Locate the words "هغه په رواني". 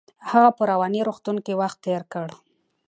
0.31-1.01